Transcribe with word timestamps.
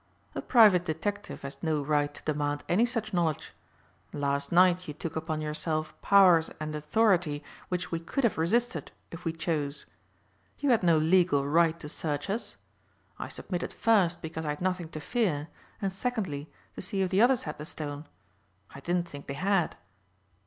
"A 0.33 0.41
private 0.41 0.83
detective 0.83 1.43
has 1.43 1.61
no 1.61 1.83
right 1.85 2.11
to 2.11 2.23
demand 2.23 2.63
any 2.67 2.87
such 2.87 3.13
knowledge. 3.13 3.53
Last 4.11 4.51
night 4.51 4.87
you 4.87 4.95
took 4.95 5.15
upon 5.15 5.41
yourself 5.41 5.93
powers 6.01 6.49
and 6.59 6.73
authority 6.73 7.43
which 7.69 7.91
we 7.91 7.99
could 7.99 8.23
have 8.23 8.39
resisted 8.39 8.91
if 9.11 9.25
we 9.25 9.31
chose. 9.31 9.85
You 10.57 10.71
had 10.71 10.81
no 10.81 10.97
legal 10.97 11.47
right 11.47 11.79
to 11.79 11.87
search 11.87 12.31
us. 12.31 12.55
I 13.19 13.27
submitted 13.27 13.71
first 13.71 14.23
because 14.23 14.43
I 14.43 14.49
had 14.49 14.59
nothing 14.61 14.89
to 14.89 14.99
fear 14.99 15.49
and 15.79 15.93
secondly 15.93 16.49
to 16.73 16.81
see 16.81 17.03
if 17.03 17.11
the 17.11 17.21
others 17.21 17.43
had 17.43 17.59
the 17.59 17.65
stone. 17.65 18.07
I 18.73 18.79
didn't 18.79 19.07
think 19.07 19.27
they 19.27 19.35
had." 19.35 19.77